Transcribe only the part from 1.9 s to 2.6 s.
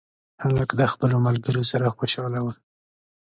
خوشحاله و.